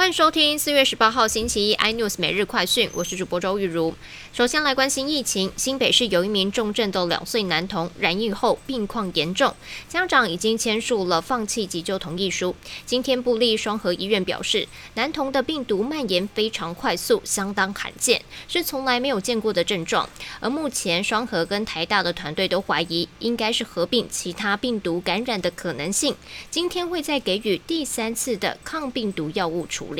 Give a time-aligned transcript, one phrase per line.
[0.00, 3.94] 欢迎收听四月十八号星期一 iNews 每日快讯，我是主播周玉如。
[4.32, 9.54] 首先来关心疫情，新北市有一名重症的两岁男童染疫后病况严重，
[9.90, 12.56] 家长已经签署了放弃急救同意书。
[12.86, 20.08] 今天布利双河医院表示，男童的病毒蔓延非常快速，相当罕见，是从来没有见过的症状。
[20.40, 26.16] 而目前双河跟台大的团队都怀疑，应该是合并其他病毒感染的可能性。
[26.50, 29.99] 今天会再给予第三次的抗病毒药物处理。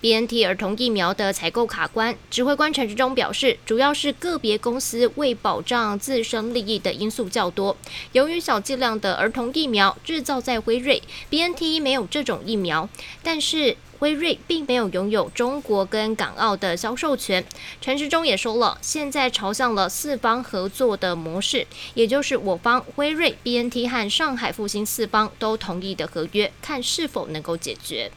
[0.00, 7.76] B N T 儿童疫苗的采购卡关，指挥官陈志忠表示，主要是个别公司为保障自身利益的因素较多。
[8.12, 12.88] 由于小剂量的儿童疫苗制造在辉瑞，B N T 没有这种疫苗，
[13.22, 17.44] 但是辉瑞并没有拥有中国跟港澳的销售权。
[17.82, 28.10] 陈时中也说了，现在朝向了四方合作的模式，也就是我方辉瑞、B N T 和上海复兴四方都同意的合约，看是否能够解决。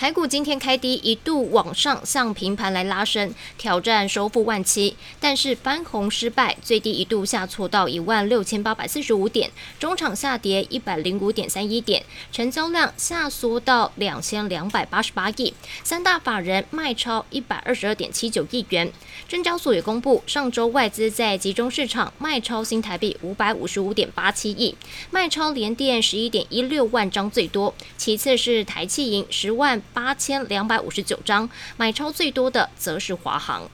[0.00, 15.52] 台股今天开低，一度往上向平盘来拉升，挑战收复万七，但是翻红失败，最低一度下挫到一万六千八百四十五点，中场下跌一百零五点三一点，成交量下缩到两千两百八十八亿，
[15.84, 18.90] 三大法人卖超一百二十二点七九亿元。
[19.28, 24.74] 证交所也公布，上周外资在集中市场卖超新台币五百五十五点八七亿，
[25.10, 29.82] 卖超联电十一点一六万张最多，其次是台气银十万。
[29.92, 33.68] 八千两百五十九张，买超最多的则是华航。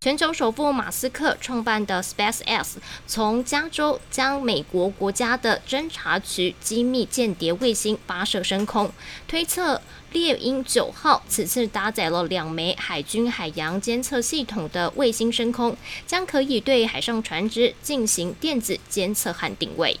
[0.00, 2.72] 全球首富马斯克创办的 SpaceX
[3.06, 8.90] 从加州将美国国家的侦察局机密间谍卫星发射升空，
[9.28, 20.00] 推测猎鹰九号此次搭载了两枚海军海洋监测系统的卫星升空，将可以对海上船只进行电子监测和定位。